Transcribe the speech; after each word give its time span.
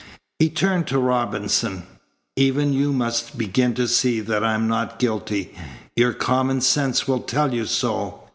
He 0.39 0.49
turned 0.49 0.87
to 0.87 0.97
Robinson. 0.97 1.83
"Even 2.35 2.73
you 2.73 2.91
must 2.91 3.37
begin 3.37 3.75
to 3.75 3.87
see 3.87 4.19
that 4.19 4.43
I'm 4.43 4.67
not 4.67 4.97
guilty. 4.97 5.53
Your 5.95 6.11
common 6.11 6.61
sense 6.61 7.07
will 7.07 7.21
tell 7.21 7.53
you 7.53 7.67
so. 7.67 8.23